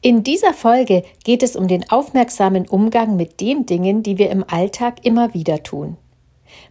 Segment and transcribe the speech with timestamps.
[0.00, 4.44] In dieser Folge geht es um den aufmerksamen Umgang mit den Dingen, die wir im
[4.48, 5.96] Alltag immer wieder tun.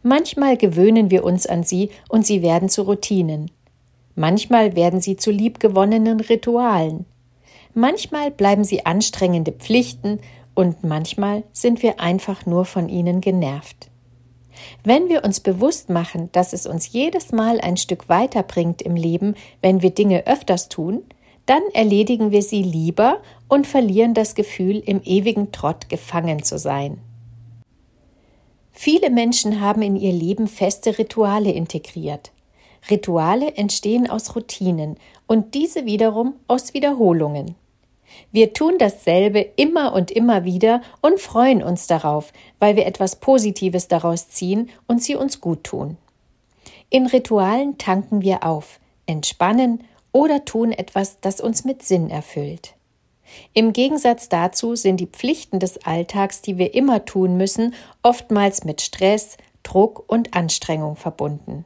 [0.03, 3.51] Manchmal gewöhnen wir uns an sie und sie werden zu Routinen.
[4.15, 7.05] Manchmal werden sie zu liebgewonnenen Ritualen.
[7.73, 10.19] Manchmal bleiben sie anstrengende Pflichten
[10.53, 13.89] und manchmal sind wir einfach nur von ihnen genervt.
[14.83, 19.35] Wenn wir uns bewusst machen, dass es uns jedes Mal ein Stück weiterbringt im Leben,
[19.61, 21.03] wenn wir Dinge öfters tun,
[21.51, 23.19] dann erledigen wir sie lieber
[23.49, 27.01] und verlieren das Gefühl, im ewigen Trott gefangen zu sein.
[28.71, 32.31] Viele Menschen haben in ihr Leben feste Rituale integriert.
[32.89, 34.95] Rituale entstehen aus Routinen
[35.27, 37.55] und diese wiederum aus Wiederholungen.
[38.31, 43.89] Wir tun dasselbe immer und immer wieder und freuen uns darauf, weil wir etwas Positives
[43.89, 45.97] daraus ziehen und sie uns gut tun.
[46.89, 52.75] In Ritualen tanken wir auf, entspannen oder tun etwas, das uns mit Sinn erfüllt.
[53.53, 57.73] Im Gegensatz dazu sind die Pflichten des Alltags, die wir immer tun müssen,
[58.03, 61.65] oftmals mit Stress, Druck und Anstrengung verbunden.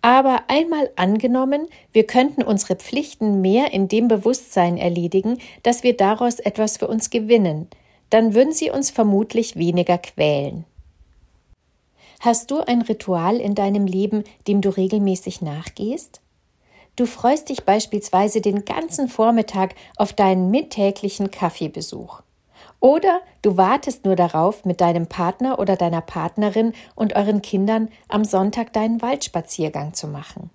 [0.00, 6.40] Aber einmal angenommen, wir könnten unsere Pflichten mehr in dem Bewusstsein erledigen, dass wir daraus
[6.40, 7.68] etwas für uns gewinnen,
[8.10, 10.64] dann würden sie uns vermutlich weniger quälen.
[12.20, 16.20] Hast du ein Ritual in deinem Leben, dem du regelmäßig nachgehst?
[16.94, 22.20] Du freust dich beispielsweise den ganzen Vormittag auf deinen mittäglichen Kaffeebesuch.
[22.80, 28.24] Oder du wartest nur darauf, mit deinem Partner oder deiner Partnerin und euren Kindern am
[28.24, 30.50] Sonntag deinen Waldspaziergang zu machen.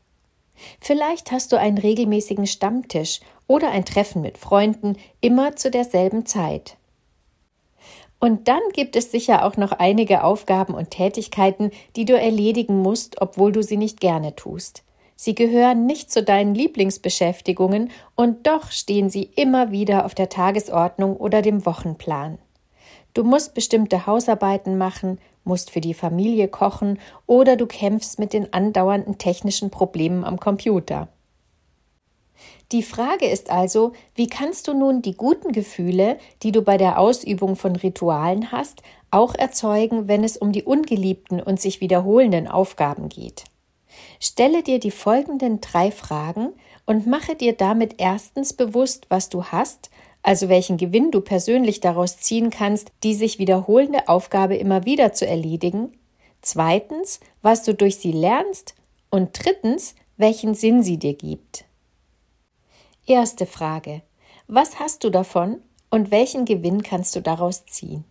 [0.80, 6.78] Vielleicht hast du einen regelmäßigen Stammtisch oder ein Treffen mit Freunden immer zu derselben Zeit.
[8.20, 13.22] Und dann gibt es sicher auch noch einige Aufgaben und Tätigkeiten, die du erledigen musst,
[13.22, 14.84] obwohl du sie nicht gerne tust.
[15.19, 21.17] Sie gehören nicht zu deinen Lieblingsbeschäftigungen und doch stehen sie immer wieder auf der Tagesordnung
[21.17, 22.38] oder dem Wochenplan.
[23.16, 28.53] Du musst bestimmte Hausarbeiten machen, musst für die Familie kochen oder du kämpfst mit den
[28.53, 31.07] andauernden technischen Problemen am Computer.
[32.72, 36.99] Die Frage ist also, wie kannst du nun die guten Gefühle, die du bei der
[36.99, 43.09] Ausübung von Ritualen hast, auch erzeugen, wenn es um die ungeliebten und sich wiederholenden Aufgaben
[43.09, 43.45] geht?
[44.19, 46.53] Stelle dir die folgenden drei Fragen
[46.85, 49.89] und mache dir damit erstens bewusst, was du hast,
[50.23, 55.28] also welchen Gewinn du persönlich daraus ziehen kannst, die sich wiederholende Aufgabe immer wieder zu
[55.28, 55.91] erledigen,
[56.41, 58.75] zweitens, was du durch sie lernst
[59.09, 61.66] und drittens, welchen Sinn sie dir gibt.
[63.05, 64.01] Erste Frage.
[64.47, 68.03] Was hast du davon und welchen Gewinn kannst du daraus ziehen?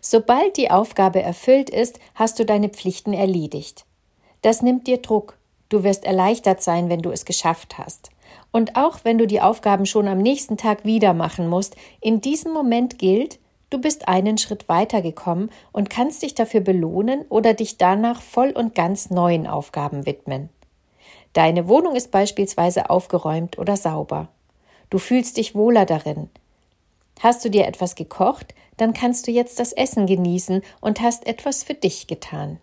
[0.00, 3.84] Sobald die Aufgabe erfüllt ist, hast du deine Pflichten erledigt.
[4.42, 5.38] Das nimmt dir Druck.
[5.68, 8.10] Du wirst erleichtert sein, wenn du es geschafft hast.
[8.52, 12.52] Und auch wenn du die Aufgaben schon am nächsten Tag wieder machen musst, in diesem
[12.52, 13.38] Moment gilt,
[13.70, 18.74] du bist einen Schritt weitergekommen und kannst dich dafür belohnen oder dich danach voll und
[18.74, 20.48] ganz neuen Aufgaben widmen.
[21.32, 24.28] Deine Wohnung ist beispielsweise aufgeräumt oder sauber.
[24.88, 26.30] Du fühlst dich wohler darin.
[27.20, 31.64] Hast du dir etwas gekocht, dann kannst du jetzt das Essen genießen und hast etwas
[31.64, 32.58] für dich getan.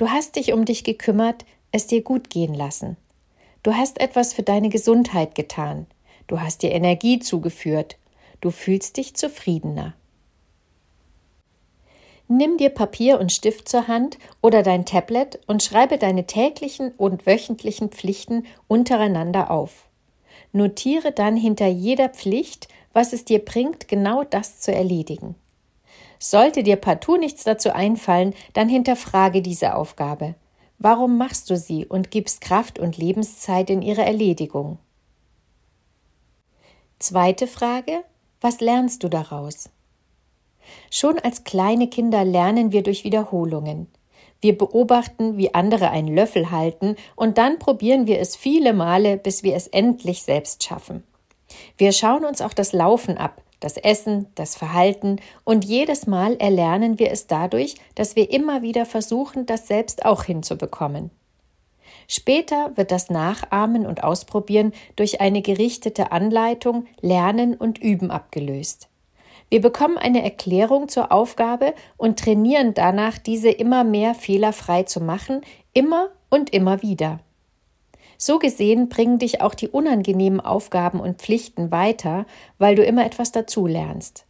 [0.00, 2.96] Du hast dich um dich gekümmert, es dir gut gehen lassen.
[3.62, 5.84] Du hast etwas für deine Gesundheit getan.
[6.26, 7.98] Du hast dir Energie zugeführt.
[8.40, 9.92] Du fühlst dich zufriedener.
[12.28, 17.26] Nimm dir Papier und Stift zur Hand oder dein Tablet und schreibe deine täglichen und
[17.26, 19.84] wöchentlichen Pflichten untereinander auf.
[20.52, 25.34] Notiere dann hinter jeder Pflicht, was es dir bringt, genau das zu erledigen.
[26.22, 30.34] Sollte dir partout nichts dazu einfallen, dann hinterfrage diese Aufgabe.
[30.78, 34.78] Warum machst du sie und gibst Kraft und Lebenszeit in ihre Erledigung?
[36.98, 38.04] Zweite Frage.
[38.42, 39.70] Was lernst du daraus?
[40.90, 43.88] Schon als kleine Kinder lernen wir durch Wiederholungen.
[44.42, 49.42] Wir beobachten, wie andere einen Löffel halten, und dann probieren wir es viele Male, bis
[49.42, 51.02] wir es endlich selbst schaffen.
[51.78, 56.98] Wir schauen uns auch das Laufen ab, das Essen, das Verhalten und jedes Mal erlernen
[56.98, 61.10] wir es dadurch, dass wir immer wieder versuchen, das selbst auch hinzubekommen.
[62.08, 68.88] Später wird das Nachahmen und Ausprobieren durch eine gerichtete Anleitung, Lernen und Üben abgelöst.
[69.48, 75.42] Wir bekommen eine Erklärung zur Aufgabe und trainieren danach, diese immer mehr fehlerfrei zu machen,
[75.72, 77.20] immer und immer wieder.
[78.22, 82.26] So gesehen bringen dich auch die unangenehmen Aufgaben und Pflichten weiter,
[82.58, 84.26] weil du immer etwas dazulernst.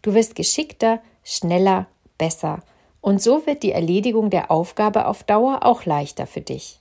[0.00, 1.86] Du wirst geschickter, schneller,
[2.16, 2.62] besser,
[3.02, 6.80] und so wird die Erledigung der Aufgabe auf Dauer auch leichter für dich.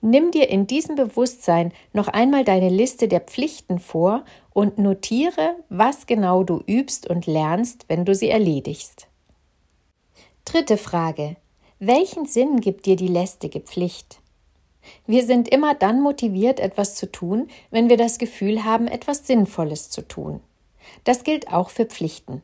[0.00, 6.06] Nimm dir in diesem Bewusstsein noch einmal deine Liste der Pflichten vor und notiere, was
[6.06, 9.06] genau du übst und lernst, wenn du sie erledigst.
[10.44, 11.36] Dritte Frage.
[11.78, 14.19] Welchen Sinn gibt dir die lästige Pflicht?
[15.06, 19.90] Wir sind immer dann motiviert, etwas zu tun, wenn wir das Gefühl haben, etwas Sinnvolles
[19.90, 20.40] zu tun.
[21.04, 22.42] Das gilt auch für Pflichten.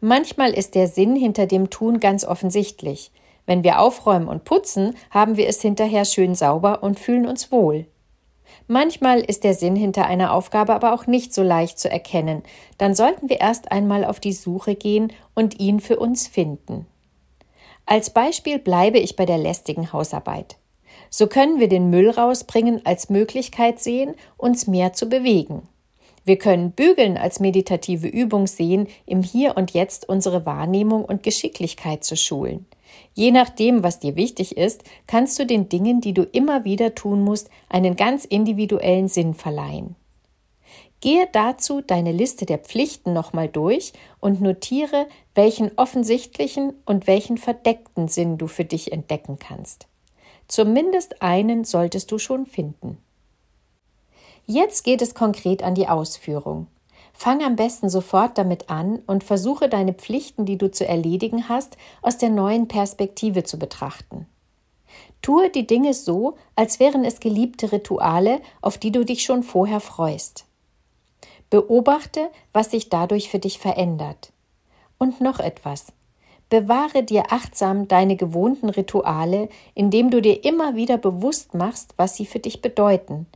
[0.00, 3.10] Manchmal ist der Sinn hinter dem Tun ganz offensichtlich.
[3.46, 7.86] Wenn wir aufräumen und putzen, haben wir es hinterher schön sauber und fühlen uns wohl.
[8.66, 12.42] Manchmal ist der Sinn hinter einer Aufgabe aber auch nicht so leicht zu erkennen,
[12.76, 16.86] dann sollten wir erst einmal auf die Suche gehen und ihn für uns finden.
[17.86, 20.58] Als Beispiel bleibe ich bei der lästigen Hausarbeit.
[21.10, 25.68] So können wir den Müll rausbringen als Möglichkeit sehen, uns mehr zu bewegen.
[26.24, 32.04] Wir können Bügeln als meditative Übung sehen, im Hier und Jetzt unsere Wahrnehmung und Geschicklichkeit
[32.04, 32.66] zu schulen.
[33.14, 37.22] Je nachdem, was dir wichtig ist, kannst du den Dingen, die du immer wieder tun
[37.22, 39.96] musst, einen ganz individuellen Sinn verleihen.
[41.00, 48.08] Gehe dazu deine Liste der Pflichten nochmal durch und notiere, welchen offensichtlichen und welchen verdeckten
[48.08, 49.86] Sinn du für dich entdecken kannst.
[50.48, 52.98] Zumindest einen solltest du schon finden.
[54.46, 56.66] Jetzt geht es konkret an die Ausführung.
[57.12, 61.76] Fang am besten sofort damit an und versuche deine Pflichten, die du zu erledigen hast,
[62.00, 64.26] aus der neuen Perspektive zu betrachten.
[65.20, 69.80] Tue die Dinge so, als wären es geliebte Rituale, auf die du dich schon vorher
[69.80, 70.46] freust.
[71.50, 74.32] Beobachte, was sich dadurch für dich verändert.
[74.96, 75.92] Und noch etwas.
[76.50, 82.24] Bewahre dir achtsam deine gewohnten Rituale, indem du dir immer wieder bewusst machst, was sie
[82.24, 83.26] für dich bedeuten,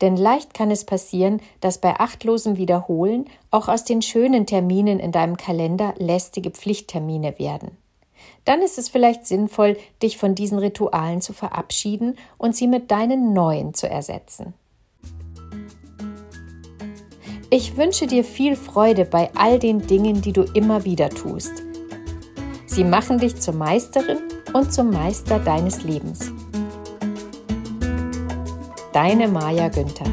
[0.00, 5.12] denn leicht kann es passieren, dass bei achtlosem Wiederholen auch aus den schönen Terminen in
[5.12, 7.76] deinem Kalender lästige Pflichttermine werden.
[8.44, 13.32] Dann ist es vielleicht sinnvoll, dich von diesen Ritualen zu verabschieden und sie mit deinen
[13.32, 14.54] neuen zu ersetzen.
[17.48, 21.65] Ich wünsche dir viel Freude bei all den Dingen, die du immer wieder tust.
[22.76, 24.18] Sie machen dich zur Meisterin
[24.52, 26.30] und zum Meister deines Lebens.
[28.92, 30.04] Deine Maja Günther.